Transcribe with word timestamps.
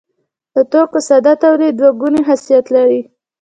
د 0.53 0.55
توکو 0.71 0.99
ساده 1.07 1.33
تولید 1.43 1.73
دوه 1.79 1.91
ګونی 2.01 2.21
خاصیت 2.27 2.65
لري. 2.75 3.01